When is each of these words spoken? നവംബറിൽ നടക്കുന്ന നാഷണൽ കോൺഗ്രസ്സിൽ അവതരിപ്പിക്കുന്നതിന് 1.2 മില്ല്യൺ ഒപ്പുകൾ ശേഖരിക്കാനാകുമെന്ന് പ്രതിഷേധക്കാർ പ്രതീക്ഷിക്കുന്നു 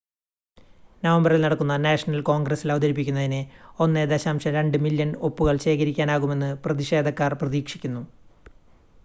നവംബറിൽ 1.03 1.41
നടക്കുന്ന 1.43 1.73
നാഷണൽ 1.83 2.21
കോൺഗ്രസ്സിൽ 2.29 2.71
അവതരിപ്പിക്കുന്നതിന് 2.71 3.41
1.2 3.81 4.83
മില്ല്യൺ 4.87 5.13
ഒപ്പുകൾ 5.29 5.57
ശേഖരിക്കാനാകുമെന്ന് 5.67 6.51
പ്രതിഷേധക്കാർ 6.65 7.33
പ്രതീക്ഷിക്കുന്നു 7.41 8.03